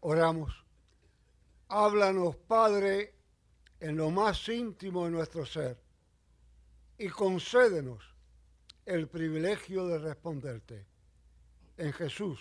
[0.00, 0.64] Oramos.
[1.68, 3.14] Háblanos, Padre,
[3.78, 5.78] en lo más íntimo de nuestro ser
[6.98, 8.02] y concédenos
[8.86, 10.86] el privilegio de responderte.
[11.76, 12.40] En Jesús,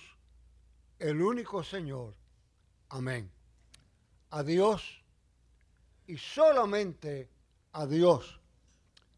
[1.00, 2.16] el único Señor.
[2.90, 3.32] Amén.
[4.32, 5.04] A Dios
[6.07, 7.30] y solamente
[7.73, 8.39] a Dios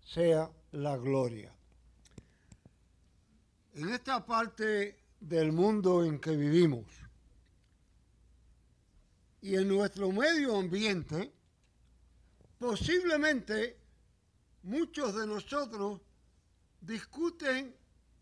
[0.03, 1.53] sea la gloria.
[3.73, 6.85] En esta parte del mundo en que vivimos
[9.41, 11.33] y en nuestro medio ambiente,
[12.59, 13.77] posiblemente
[14.63, 15.99] muchos de nosotros
[16.79, 17.75] discuten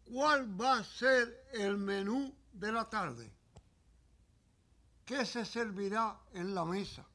[0.05, 3.31] cuál va a ser el menú de la tarde,
[5.05, 7.05] qué se servirá en la mesa.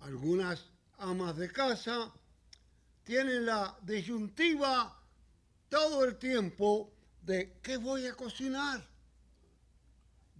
[0.00, 0.64] Algunas
[0.98, 2.12] amas de casa
[3.04, 4.98] tienen la disyuntiva
[5.68, 8.95] todo el tiempo de qué voy a cocinar.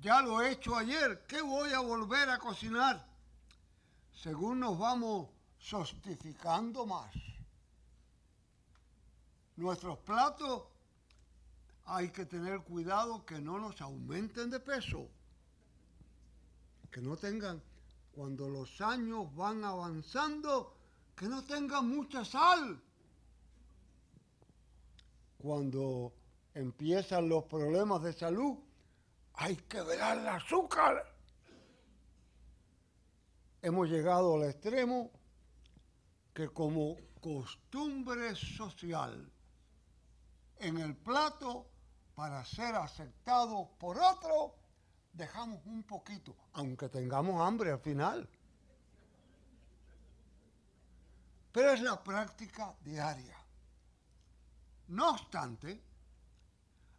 [0.01, 3.07] Ya lo he hecho ayer, ¿qué voy a volver a cocinar?
[4.13, 7.15] Según nos vamos sostificando más.
[9.57, 10.65] Nuestros platos
[11.87, 15.09] hay que tener cuidado que no nos aumenten de peso,
[16.91, 17.63] que no tengan,
[18.13, 20.77] cuando los años van avanzando,
[21.15, 22.83] que no tengan mucha sal.
[25.39, 26.13] Cuando
[26.55, 28.59] empiezan los problemas de salud,
[29.37, 31.15] hay que velar el azúcar.
[33.63, 35.11] Hemos llegado al extremo
[36.33, 39.31] que como costumbre social
[40.59, 41.67] en el plato
[42.15, 44.55] para ser aceptado por otro,
[45.13, 48.29] dejamos un poquito, aunque tengamos hambre al final.
[51.53, 53.37] Pero es la práctica diaria.
[54.89, 55.83] No obstante,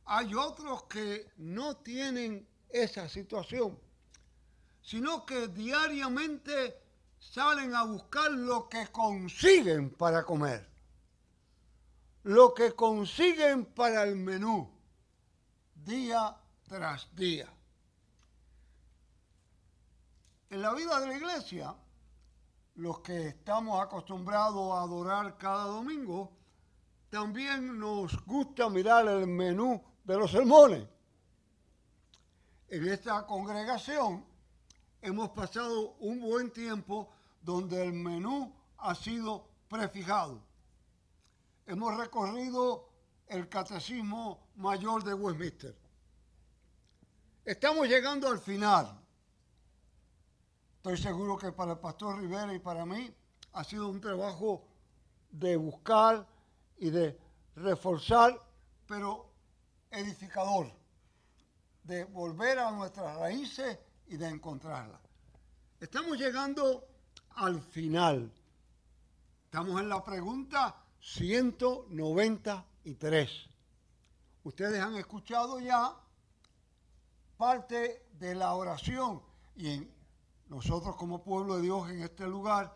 [0.08, 3.78] hay otros que no tienen esa situación,
[4.82, 6.82] sino que diariamente
[7.20, 10.66] salen a buscar lo que consiguen para comer,
[12.24, 14.72] lo que consiguen para el menú,
[15.76, 17.54] día tras día.
[20.50, 21.76] En la vida de la iglesia,
[22.76, 26.32] los que estamos acostumbrados a adorar cada domingo,
[27.10, 30.88] también nos gusta mirar el menú de los sermones.
[32.70, 34.26] En esta congregación
[35.02, 37.10] hemos pasado un buen tiempo
[37.42, 40.42] donde el menú ha sido prefijado.
[41.66, 42.90] Hemos recorrido
[43.28, 45.76] el catecismo mayor de Westminster.
[47.44, 48.98] Estamos llegando al final.
[50.78, 53.14] Estoy seguro que para el pastor Rivera y para mí
[53.52, 54.66] ha sido un trabajo
[55.32, 56.26] de buscar
[56.78, 57.20] y de
[57.56, 58.42] reforzar,
[58.86, 59.27] pero
[59.92, 60.72] edificador
[61.84, 63.78] de volver a nuestras raíces
[64.08, 65.00] y de encontrarlas.
[65.80, 66.88] Estamos llegando
[67.36, 68.34] al final.
[69.46, 73.30] Estamos en la pregunta 193.
[74.44, 75.96] Ustedes han escuchado ya
[77.38, 79.22] parte de la oración
[79.56, 79.88] y
[80.50, 82.76] nosotros como pueblo de Dios en este lugar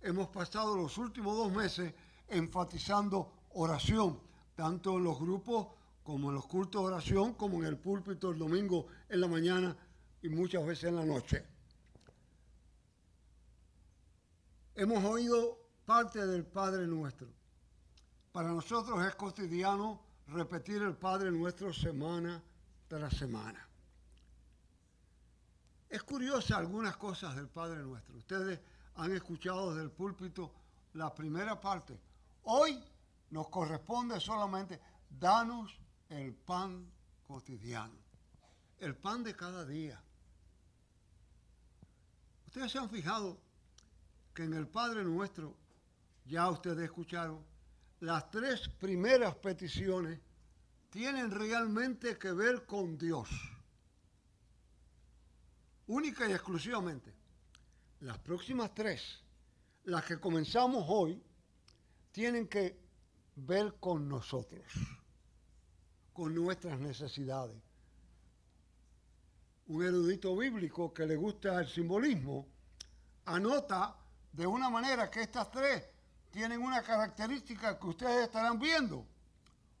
[0.00, 1.94] hemos pasado los últimos dos meses
[2.28, 4.20] enfatizando oración,
[4.54, 5.68] tanto en los grupos
[6.02, 9.76] como en los cultos de oración, como en el púlpito el domingo en la mañana
[10.22, 11.44] y muchas veces en la noche.
[14.74, 17.28] Hemos oído parte del Padre Nuestro.
[18.32, 22.42] Para nosotros es cotidiano repetir el Padre Nuestro semana
[22.88, 23.68] tras semana.
[25.88, 28.16] Es curiosa algunas cosas del Padre Nuestro.
[28.16, 28.58] Ustedes
[28.94, 30.52] han escuchado desde el púlpito
[30.94, 32.00] la primera parte.
[32.44, 32.82] Hoy
[33.30, 34.80] nos corresponde solamente
[35.10, 35.81] danos
[36.12, 36.86] el pan
[37.26, 37.98] cotidiano,
[38.78, 39.98] el pan de cada día.
[42.46, 43.40] Ustedes se han fijado
[44.34, 45.56] que en el Padre Nuestro,
[46.26, 47.42] ya ustedes escucharon,
[48.00, 50.20] las tres primeras peticiones
[50.90, 53.28] tienen realmente que ver con Dios.
[55.86, 57.12] Única y exclusivamente.
[58.00, 59.22] Las próximas tres,
[59.84, 61.22] las que comenzamos hoy,
[62.10, 62.78] tienen que
[63.36, 64.62] ver con nosotros
[66.12, 67.56] con nuestras necesidades.
[69.66, 72.46] Un erudito bíblico que le gusta el simbolismo
[73.24, 73.96] anota
[74.32, 75.84] de una manera que estas tres
[76.30, 79.06] tienen una característica que ustedes estarán viendo.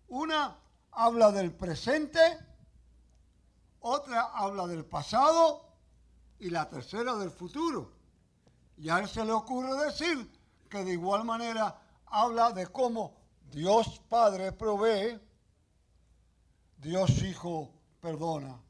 [0.08, 0.56] Una
[0.92, 2.20] habla del presente,
[3.80, 5.66] otra habla del pasado
[6.38, 7.92] y la tercera del futuro.
[8.76, 10.30] Y a él se le ocurre decir
[10.68, 13.16] que de igual manera habla de cómo
[13.50, 15.20] Dios Padre provee
[16.82, 17.70] Dios Hijo
[18.00, 18.60] perdona.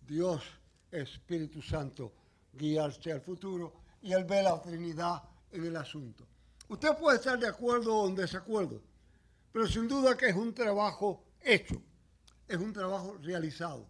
[0.00, 0.42] Dios
[0.90, 2.14] Espíritu Santo
[2.54, 6.26] guiarse al futuro y Él ve la Trinidad en el asunto.
[6.68, 8.80] Usted puede estar de acuerdo o en desacuerdo,
[9.52, 11.82] pero sin duda que es un trabajo hecho,
[12.46, 13.86] es un trabajo realizado.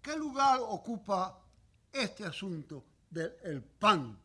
[0.00, 1.42] ¿Qué lugar ocupa
[1.92, 4.16] este asunto del pan?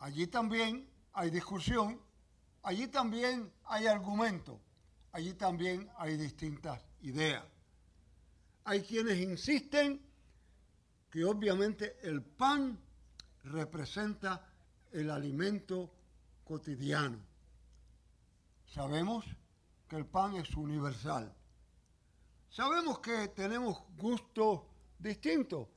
[0.00, 1.98] Allí también hay discusión,
[2.62, 4.60] allí también hay argumento,
[5.12, 7.44] allí también hay distintas ideas.
[8.64, 10.00] Hay quienes insisten
[11.10, 12.78] que obviamente el pan
[13.44, 14.46] representa
[14.92, 15.90] el alimento
[16.44, 17.18] cotidiano.
[18.66, 19.24] Sabemos
[19.88, 21.34] que el pan es universal.
[22.48, 24.62] Sabemos que tenemos gustos
[24.98, 25.68] distintos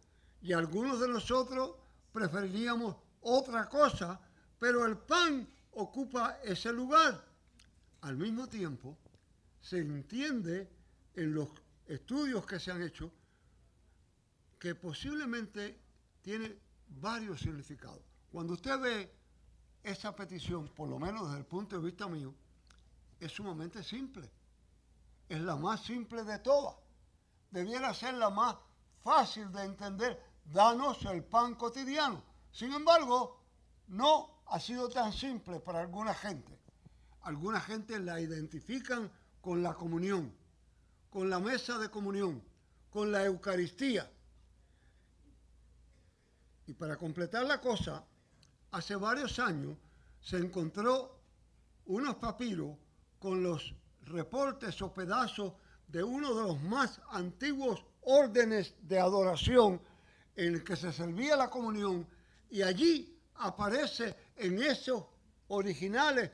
[0.42, 1.76] y algunos de nosotros
[2.12, 4.20] preferiríamos otra cosa,
[4.60, 7.24] pero el pan ocupa ese lugar.
[8.02, 8.98] Al mismo tiempo,
[9.62, 10.70] se entiende
[11.16, 11.50] en los
[11.86, 13.12] estudios que se han hecho
[14.60, 15.80] que posiblemente
[16.22, 16.58] tiene
[16.88, 18.02] varios significados.
[18.32, 19.14] Cuando usted ve
[19.84, 22.34] esa petición, por lo menos desde el punto de vista mío,
[23.20, 24.32] es sumamente simple.
[25.28, 26.76] Es la más simple de todas.
[27.52, 28.56] Debiera ser la más
[29.04, 30.20] fácil de entender.
[30.46, 32.24] Danos el pan cotidiano.
[32.52, 33.44] Sin embargo,
[33.88, 36.60] no ha sido tan simple para alguna gente.
[37.22, 39.12] Alguna gente la identifican
[39.42, 40.34] con la comunión,
[41.14, 42.42] con la mesa de comunión,
[42.90, 44.10] con la Eucaristía.
[46.66, 48.04] Y para completar la cosa,
[48.72, 49.78] hace varios años
[50.20, 51.20] se encontró
[51.86, 52.76] unos papiros
[53.20, 53.76] con los
[54.06, 55.54] reportes o pedazos
[55.88, 59.80] de uno de los más antiguos órdenes de adoración
[60.36, 62.08] en el que se servía la comunión
[62.50, 65.04] y allí aparece en esos
[65.50, 66.32] originales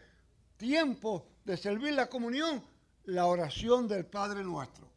[0.55, 2.63] tiempos de servir la comunión
[3.09, 4.87] la oración del Padre Nuestro.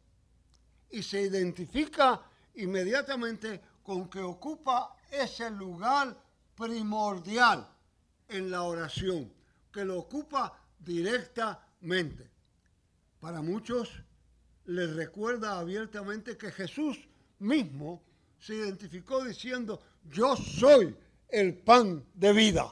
[0.89, 2.21] Y se identifica
[2.55, 6.15] inmediatamente con que ocupa ese lugar
[6.55, 7.67] primordial
[8.27, 9.31] en la oración,
[9.71, 12.29] que lo ocupa directamente.
[13.19, 13.89] Para muchos
[14.65, 16.97] les recuerda abiertamente que Jesús
[17.39, 18.03] mismo
[18.39, 20.95] se identificó diciendo, yo soy
[21.29, 22.71] el pan de vida.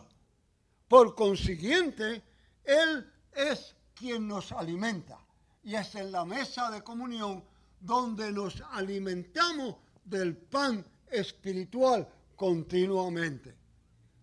[0.88, 2.22] Por consiguiente,
[2.64, 5.18] Él es quien nos alimenta.
[5.64, 7.44] Y es en la mesa de comunión
[7.80, 13.56] donde nos alimentamos del pan espiritual continuamente.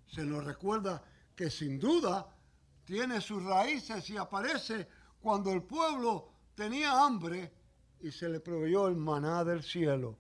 [0.07, 1.03] Se nos recuerda
[1.35, 2.27] que sin duda
[2.85, 4.89] tiene sus raíces y aparece
[5.21, 7.53] cuando el pueblo tenía hambre
[8.01, 10.17] y se le proveyó el maná del cielo.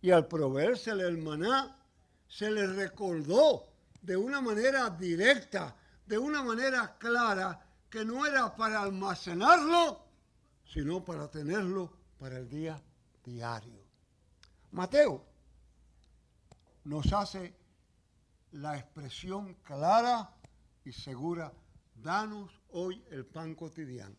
[0.00, 1.76] Y al proveérsele el maná,
[2.26, 3.66] se le recordó
[4.00, 5.76] de una manera directa,
[6.06, 10.06] de una manera clara, que no era para almacenarlo,
[10.64, 12.80] sino para tenerlo para el día
[13.24, 13.82] diario.
[14.70, 15.24] Mateo
[16.84, 17.54] nos hace
[18.52, 20.32] la expresión clara
[20.84, 21.52] y segura,
[21.96, 24.14] danos hoy el pan cotidiano.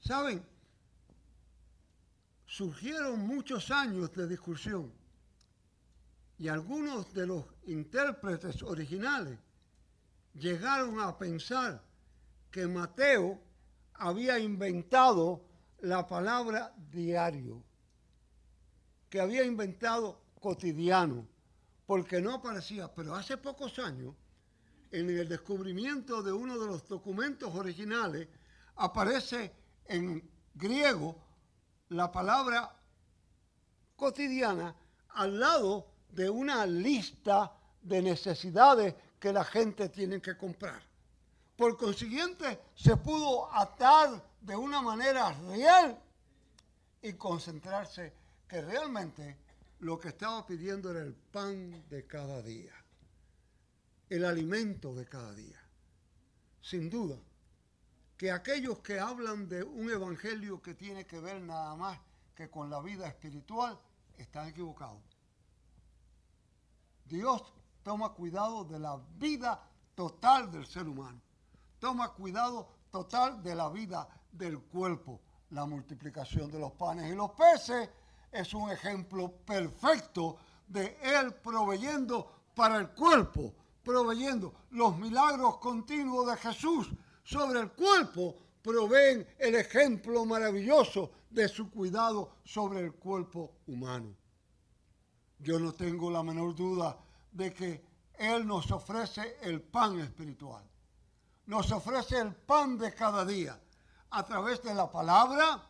[0.00, 0.44] ¿Saben?
[2.46, 4.92] Surgieron muchos años de discusión
[6.38, 9.38] y algunos de los intérpretes originales
[10.34, 11.82] llegaron a pensar
[12.56, 13.38] que Mateo
[13.92, 15.42] había inventado
[15.80, 17.62] la palabra diario,
[19.10, 21.28] que había inventado cotidiano,
[21.84, 22.88] porque no aparecía.
[22.94, 24.14] Pero hace pocos años,
[24.90, 28.26] en el descubrimiento de uno de los documentos originales,
[28.76, 29.52] aparece
[29.84, 31.14] en griego
[31.90, 32.74] la palabra
[33.96, 34.74] cotidiana
[35.10, 40.85] al lado de una lista de necesidades que la gente tiene que comprar.
[41.56, 45.98] Por consiguiente, se pudo atar de una manera real
[47.00, 48.12] y concentrarse
[48.46, 49.38] que realmente
[49.80, 52.74] lo que estaba pidiendo era el pan de cada día,
[54.10, 55.58] el alimento de cada día.
[56.60, 57.18] Sin duda,
[58.18, 61.98] que aquellos que hablan de un evangelio que tiene que ver nada más
[62.34, 63.78] que con la vida espiritual
[64.18, 65.02] están equivocados.
[67.06, 67.42] Dios
[67.82, 69.62] toma cuidado de la vida
[69.94, 71.25] total del ser humano
[71.78, 75.20] toma cuidado total de la vida del cuerpo.
[75.50, 77.88] La multiplicación de los panes y los peces
[78.32, 86.36] es un ejemplo perfecto de Él proveyendo para el cuerpo, proveyendo los milagros continuos de
[86.36, 86.90] Jesús
[87.22, 94.16] sobre el cuerpo, proveen el ejemplo maravilloso de su cuidado sobre el cuerpo humano.
[95.38, 96.98] Yo no tengo la menor duda
[97.30, 97.84] de que
[98.18, 100.64] Él nos ofrece el pan espiritual
[101.46, 103.58] nos ofrece el pan de cada día
[104.10, 105.62] a través de la palabra,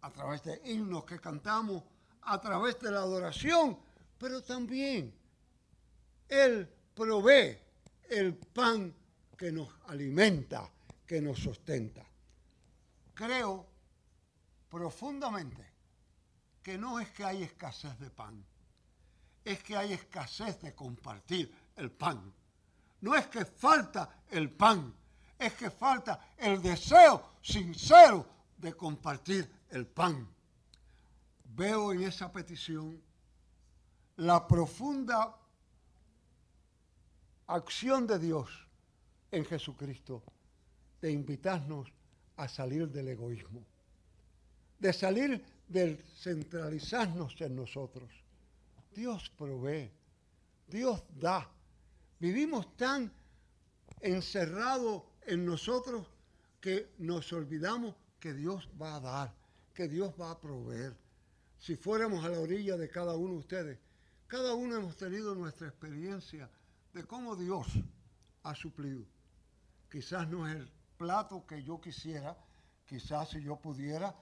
[0.00, 1.82] a través de himnos que cantamos,
[2.22, 3.78] a través de la adoración,
[4.18, 5.14] pero también
[6.28, 7.58] Él provee
[8.10, 8.94] el pan
[9.36, 10.70] que nos alimenta,
[11.06, 12.04] que nos sustenta.
[13.14, 13.66] Creo
[14.68, 15.64] profundamente
[16.62, 18.44] que no es que hay escasez de pan,
[19.44, 22.32] es que hay escasez de compartir el pan.
[23.06, 24.92] No es que falta el pan,
[25.38, 28.26] es que falta el deseo sincero
[28.58, 30.28] de compartir el pan.
[31.54, 33.00] Veo en esa petición
[34.16, 35.36] la profunda
[37.46, 38.50] acción de Dios
[39.30, 40.24] en Jesucristo
[41.00, 41.86] de invitarnos
[42.36, 43.64] a salir del egoísmo,
[44.80, 48.10] de salir del centralizarnos en nosotros.
[48.92, 49.92] Dios provee,
[50.66, 51.48] Dios da.
[52.18, 53.12] Vivimos tan
[54.00, 56.06] encerrados en nosotros
[56.60, 59.34] que nos olvidamos que Dios va a dar,
[59.74, 60.96] que Dios va a proveer.
[61.58, 63.78] Si fuéramos a la orilla de cada uno de ustedes,
[64.26, 66.50] cada uno hemos tenido nuestra experiencia
[66.92, 67.66] de cómo Dios
[68.42, 69.04] ha suplido.
[69.90, 72.36] Quizás no es el plato que yo quisiera,
[72.86, 74.14] quizás si yo pudiera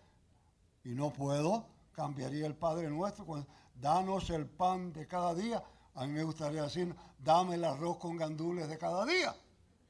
[0.83, 3.47] y no puedo, cambiaría el Padre nuestro,
[3.81, 5.63] danos el pan de cada día.
[5.95, 9.35] A mí me gustaría decir, dame el arroz con gandules de cada día,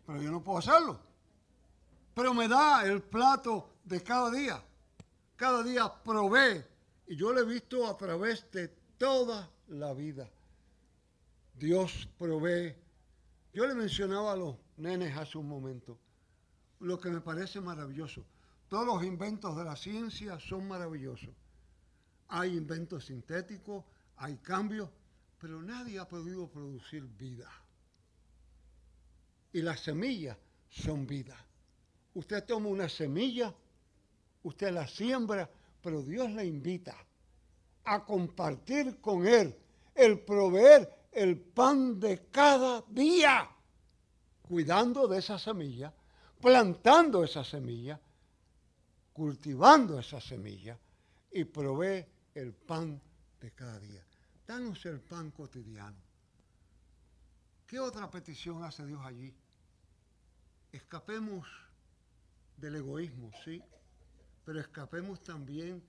[0.07, 1.01] pero yo no puedo hacerlo.
[2.15, 4.63] Pero me da el plato de cada día.
[5.37, 6.65] Cada día provee.
[7.07, 8.69] Y yo lo he visto a través de
[8.99, 10.31] toda la vida.
[11.55, 12.75] Dios provee.
[13.53, 15.99] Yo le mencionaba a los nenes hace un momento
[16.81, 18.25] lo que me parece maravilloso.
[18.69, 21.31] Todos los inventos de la ciencia son maravillosos.
[22.29, 23.85] Hay inventos sintéticos,
[24.17, 24.89] hay cambios,
[25.45, 27.47] pero nadie ha podido producir vida.
[29.53, 30.39] Y las semillas
[30.71, 31.37] son vida.
[32.15, 33.55] Usted toma una semilla,
[34.43, 35.51] usted la siembra,
[35.83, 36.97] pero Dios le invita
[37.85, 39.55] a compartir con Él
[39.95, 43.47] el proveer el pan de cada día,
[44.49, 45.93] cuidando de esa semilla,
[46.41, 48.01] plantando esa semilla,
[49.13, 50.79] cultivando esa semilla
[51.31, 52.03] y provee
[52.35, 52.99] el pan
[53.39, 54.03] de cada día.
[54.47, 55.97] Danos el pan cotidiano.
[57.67, 59.35] ¿Qué otra petición hace Dios allí?
[60.71, 61.49] Escapemos
[62.59, 63.63] del egoísmo, sí,
[64.45, 65.83] pero escapemos también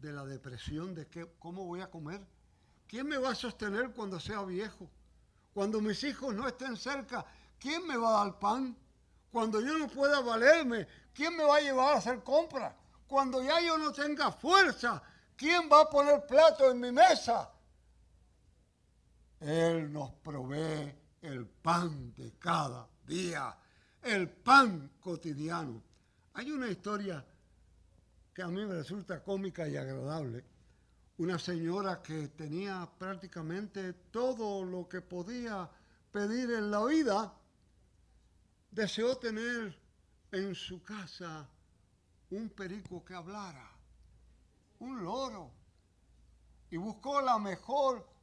[0.00, 2.20] de la depresión de que, cómo voy a comer.
[2.88, 4.90] ¿Quién me va a sostener cuando sea viejo?
[5.52, 7.24] Cuando mis hijos no estén cerca,
[7.60, 8.76] ¿quién me va a dar pan?
[9.30, 12.74] Cuando yo no pueda valerme, ¿quién me va a llevar a hacer compras?
[13.06, 15.00] Cuando ya yo no tenga fuerza,
[15.36, 17.53] ¿quién va a poner plato en mi mesa?
[19.44, 23.54] Él nos provee el pan de cada día,
[24.02, 25.82] el pan cotidiano.
[26.32, 27.22] Hay una historia
[28.32, 30.42] que a mí me resulta cómica y agradable.
[31.18, 35.68] Una señora que tenía prácticamente todo lo que podía
[36.10, 37.34] pedir en la vida,
[38.70, 39.78] deseó tener
[40.32, 41.46] en su casa
[42.30, 43.70] un perico que hablara,
[44.78, 45.50] un loro,
[46.70, 48.13] y buscó la mejor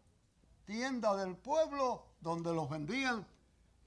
[0.71, 3.27] tienda del pueblo donde los vendían,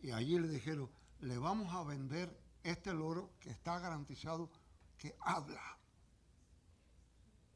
[0.02, 2.28] y allí le dijeron, le vamos a vender
[2.62, 4.50] este loro que está garantizado
[4.98, 5.78] que habla.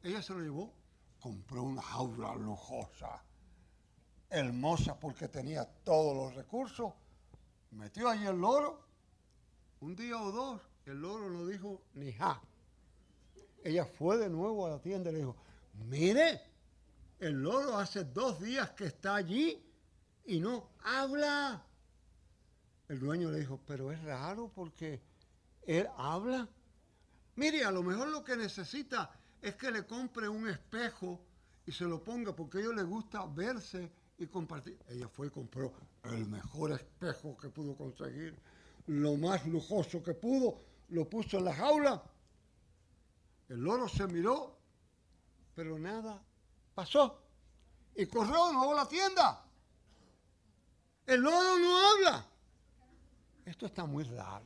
[0.02, 0.72] Ella se lo llevó,
[1.20, 3.22] compró una jaula lujosa,
[4.30, 6.94] hermosa porque tenía todos los recursos,
[7.72, 8.80] metió allí el loro,
[9.80, 12.40] un día o dos, el loro no dijo ni ja.
[13.62, 15.36] Ella fue de nuevo a la tienda y le dijo,
[15.74, 16.40] mire,
[17.20, 19.60] el loro hace dos días que está allí
[20.26, 21.64] y no habla.
[22.88, 25.00] El dueño le dijo, pero es raro porque
[25.66, 26.48] él habla.
[27.36, 29.10] Mire, a lo mejor lo que necesita
[29.42, 31.20] es que le compre un espejo
[31.66, 34.78] y se lo ponga porque a ellos les gusta verse y compartir.
[34.88, 35.72] Ella fue y compró
[36.04, 38.38] el mejor espejo que pudo conseguir,
[38.86, 42.02] lo más lujoso que pudo, lo puso en la jaula.
[43.48, 44.58] El loro se miró,
[45.54, 46.22] pero nada
[46.78, 47.20] pasó.
[47.96, 49.44] Y corrió nuevo a la tienda.
[51.04, 52.24] El loro no habla.
[53.44, 54.44] Esto está muy raro.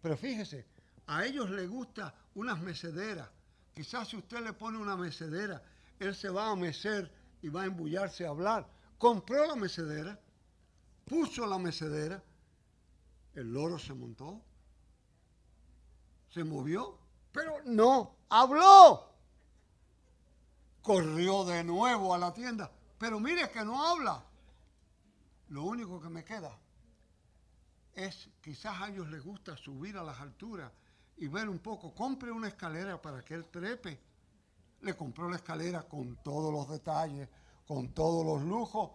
[0.00, 0.66] Pero fíjese,
[1.06, 3.28] a ellos les gusta unas mecederas.
[3.72, 5.62] Quizás si usted le pone una mecedera,
[6.00, 7.08] él se va a mecer
[7.40, 8.68] y va a embullarse a hablar.
[8.98, 10.18] Compró la mecedera,
[11.04, 12.20] puso la mecedera,
[13.34, 14.42] el loro se montó,
[16.30, 16.98] se movió,
[17.30, 19.11] pero no habló.
[20.82, 24.22] Corrió de nuevo a la tienda, pero mire que no habla.
[25.48, 26.58] Lo único que me queda
[27.94, 30.72] es, quizás a ellos les gusta subir a las alturas
[31.18, 34.00] y ver un poco, compre una escalera para que él trepe.
[34.80, 37.28] le compró la escalera con todos los detalles,
[37.66, 38.90] con todos los lujos.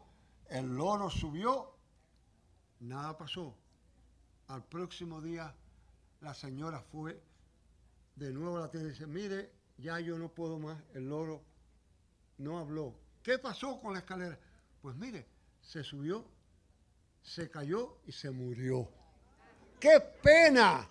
[0.50, 1.74] El loro subió,
[2.82, 3.56] nada pasó.
[4.48, 5.56] Al próximo día
[6.22, 7.22] la señora fue
[8.16, 11.44] de nuevo a la tienda y dice, mire, ya yo no puedo más, el loro
[12.38, 12.94] no habló.
[13.24, 14.38] ¿Qué pasó con la escalera?
[14.82, 15.28] Pues mire,
[15.62, 16.26] se subió,
[17.22, 18.90] se cayó y se murió.
[19.80, 20.88] ¡Qué pena!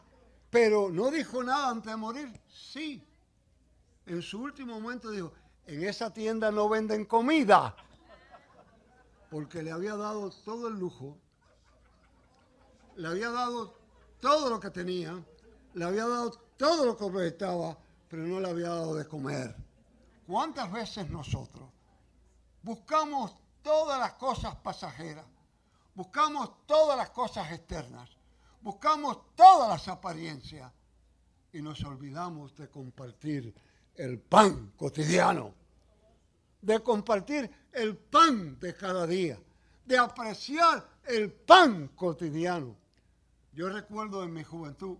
[0.50, 2.40] Pero no dijo nada antes de morir.
[2.48, 3.06] Sí.
[4.06, 5.32] En su último momento dijo,
[5.66, 7.74] en esa tienda no venden comida.
[9.30, 11.18] Porque le había dado todo el lujo,
[12.94, 13.76] le había dado
[14.20, 15.22] todo lo que tenía,
[15.74, 17.76] le había dado todo lo que proyectaba,
[18.08, 19.65] pero no le había dado de comer.
[20.26, 21.68] ¿Cuántas veces nosotros
[22.62, 25.24] buscamos todas las cosas pasajeras,
[25.94, 28.10] buscamos todas las cosas externas,
[28.60, 30.72] buscamos todas las apariencias.
[31.52, 33.54] Y nos olvidamos de compartir
[33.94, 35.54] el pan cotidiano,
[36.60, 39.38] de compartir el pan de cada día,
[39.84, 42.76] de apreciar el pan cotidiano.
[43.52, 44.98] Yo recuerdo en mi juventud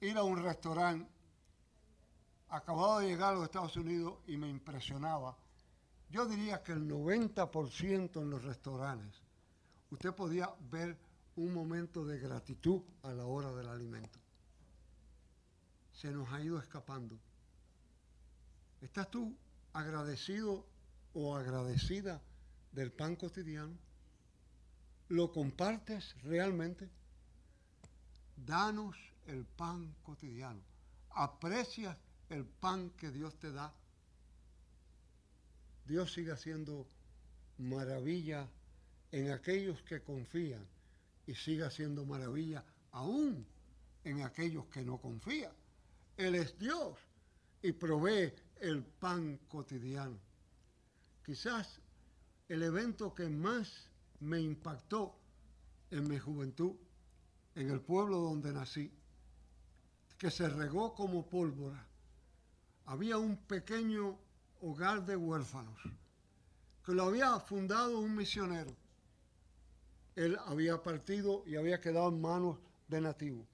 [0.00, 1.10] ir a un restaurante,
[2.50, 5.36] acabado de llegar a los Estados Unidos y me impresionaba.
[6.10, 9.22] Yo diría que el 90% en los restaurantes,
[9.90, 10.98] usted podía ver
[11.36, 14.18] un momento de gratitud a la hora del alimento.
[15.92, 17.18] Se nos ha ido escapando.
[18.80, 19.36] ¿Estás tú
[19.72, 20.66] agradecido
[21.14, 22.20] o agradecida
[22.72, 23.76] del pan cotidiano?
[25.08, 26.88] ¿Lo compartes realmente?
[28.36, 30.62] Danos el pan cotidiano.
[31.10, 31.96] Aprecias
[32.30, 33.72] el pan que Dios te da.
[35.84, 36.86] Dios sigue haciendo
[37.58, 38.48] maravilla
[39.10, 40.64] en aquellos que confían
[41.26, 43.46] y sigue haciendo maravilla aún
[44.04, 45.52] en aquellos que no confían.
[46.16, 46.96] Él es Dios
[47.62, 50.18] y provee el pan cotidiano.
[51.24, 51.80] Quizás
[52.48, 53.88] el evento que más
[54.20, 55.16] me impactó
[55.90, 56.76] en mi juventud,
[57.54, 58.92] en el pueblo donde nací,
[60.18, 61.89] que se regó como pólvora.
[62.90, 64.18] Había un pequeño
[64.62, 65.78] hogar de huérfanos
[66.84, 68.74] que lo había fundado un misionero.
[70.16, 73.46] Él había partido y había quedado en manos de nativos.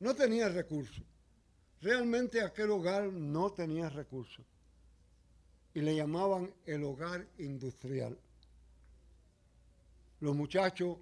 [0.00, 1.02] No tenía recursos.
[1.80, 4.44] Realmente aquel hogar no tenía recursos.
[5.72, 8.18] Y le llamaban el hogar industrial.
[10.20, 10.98] Los muchachos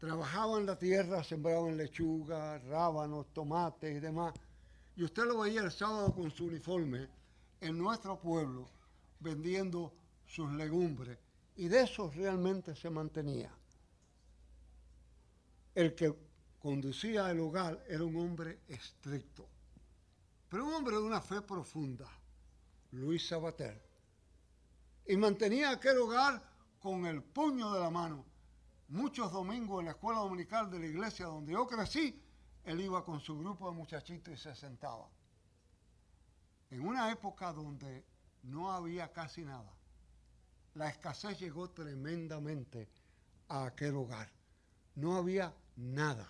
[0.00, 4.34] trabajaban la tierra, sembraban lechuga, rábanos, tomates y demás.
[5.00, 7.08] Y usted lo veía el sábado con su uniforme
[7.62, 8.68] en nuestro pueblo
[9.18, 9.94] vendiendo
[10.26, 11.18] sus legumbres.
[11.56, 13.50] Y de eso realmente se mantenía.
[15.74, 16.14] El que
[16.58, 19.48] conducía el hogar era un hombre estricto,
[20.50, 22.06] pero un hombre de una fe profunda,
[22.92, 23.82] Luis Sabater.
[25.06, 26.42] Y mantenía aquel hogar
[26.78, 28.26] con el puño de la mano
[28.88, 32.22] muchos domingos en la escuela dominical de la iglesia donde yo crecí,
[32.64, 35.08] él iba con su grupo de muchachitos y se sentaba.
[36.70, 38.04] En una época donde
[38.42, 39.72] no había casi nada,
[40.74, 42.88] la escasez llegó tremendamente
[43.48, 44.30] a aquel hogar.
[44.94, 46.28] No había nada,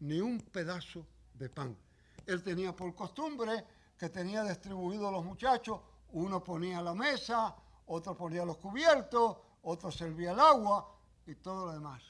[0.00, 1.76] ni un pedazo de pan.
[2.24, 3.64] Él tenía por costumbre
[3.98, 7.54] que tenía distribuido a los muchachos, uno ponía la mesa,
[7.86, 12.02] otro ponía los cubiertos, otro servía el agua, y todo lo demás.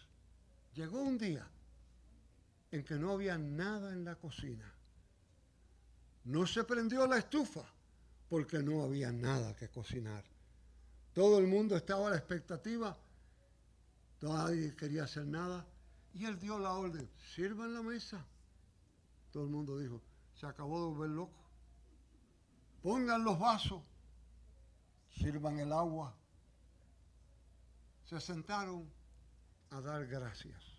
[0.74, 1.48] Llegó un día
[2.76, 4.70] en que no había nada en la cocina.
[6.24, 7.64] No se prendió la estufa
[8.28, 10.24] porque no había nada que cocinar.
[11.14, 12.96] Todo el mundo estaba a la expectativa,
[14.20, 15.66] nadie quería hacer nada.
[16.12, 18.24] Y él dio la orden, sirvan la mesa.
[19.32, 20.02] Todo el mundo dijo,
[20.34, 21.40] se acabó de volver loco.
[22.82, 23.82] Pongan los vasos,
[25.10, 26.14] sirvan el agua.
[28.04, 28.90] Se sentaron
[29.70, 30.75] a dar gracias.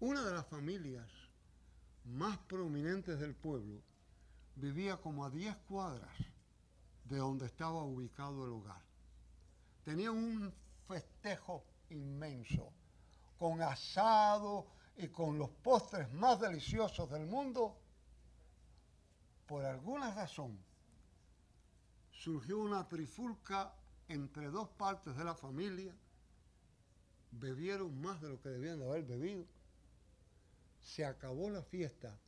[0.00, 1.10] Una de las familias
[2.04, 3.82] más prominentes del pueblo
[4.54, 6.16] vivía como a 10 cuadras
[7.04, 8.80] de donde estaba ubicado el hogar.
[9.84, 10.52] Tenía un
[10.86, 12.72] festejo inmenso,
[13.38, 17.76] con asado y con los postres más deliciosos del mundo.
[19.46, 20.58] Por alguna razón
[22.10, 23.74] surgió una trifulca
[24.06, 25.92] entre dos partes de la familia
[27.30, 29.46] bebieron más de lo que debían de haber bebido.
[30.88, 32.18] Se acabó la fiesta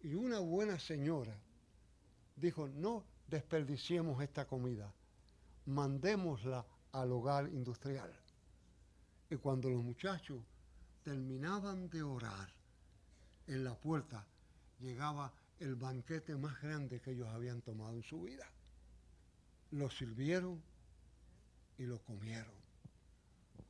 [0.00, 1.36] y una buena señora
[2.36, 4.94] dijo, no desperdiciemos esta comida,
[5.66, 8.12] mandémosla al hogar industrial.
[9.28, 10.40] Y cuando los muchachos
[11.02, 12.48] terminaban de orar,
[13.48, 14.24] en la puerta
[14.78, 18.46] llegaba el banquete más grande que ellos habían tomado en su vida.
[19.72, 20.62] Lo sirvieron
[21.76, 22.54] y lo comieron.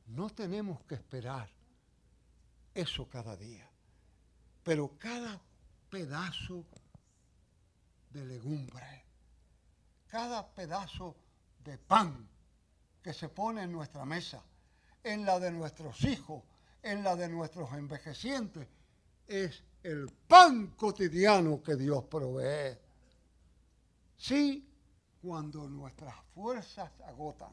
[0.05, 1.49] No tenemos que esperar
[2.75, 3.70] eso cada día,
[4.71, 5.37] pero cada
[5.89, 6.63] pedazo
[8.09, 9.03] de legumbre,
[10.07, 11.13] cada pedazo
[11.61, 12.25] de pan
[13.03, 14.41] que se pone en nuestra mesa,
[15.03, 16.41] en la de nuestros hijos,
[16.81, 18.65] en la de nuestros envejecientes,
[19.27, 22.77] es el pan cotidiano que Dios provee.
[24.15, 24.65] Sí,
[25.21, 27.51] cuando nuestras fuerzas agotan,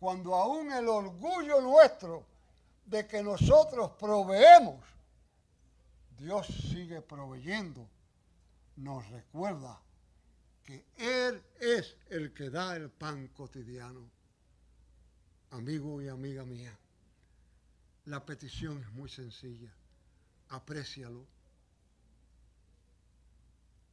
[0.00, 2.26] cuando aún el orgullo nuestro
[2.84, 4.98] de que nosotros proveemos,
[6.20, 7.88] Dios sigue proveyendo,
[8.76, 9.80] nos recuerda
[10.62, 14.08] que Él es el que da el pan cotidiano.
[15.50, 16.78] Amigo y amiga mía,
[18.04, 19.74] la petición es muy sencilla
[20.50, 21.26] aprécialo.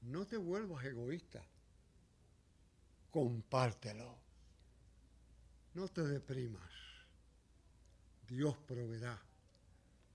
[0.01, 1.43] No te vuelvas egoísta.
[3.11, 4.17] Compártelo.
[5.73, 6.71] No te deprimas.
[8.27, 9.19] Dios proveerá.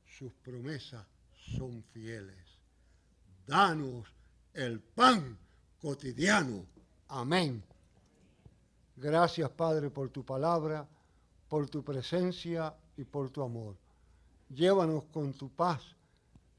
[0.07, 1.07] Sus promesas
[1.57, 2.59] son fieles.
[3.47, 4.07] Danos
[4.55, 5.39] el pan
[5.81, 6.67] cotidiano.
[7.09, 7.63] Amén.
[8.97, 10.87] Gracias Padre por tu palabra,
[11.49, 13.77] por tu presencia y por tu amor.
[14.49, 15.83] Llévanos con tu paz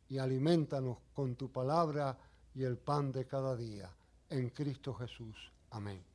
[0.10, 2.18] y alimentanos con tu palabra
[2.54, 3.90] y el pan de cada día.
[4.30, 5.52] En Cristo Jesús.
[5.72, 6.13] Amén.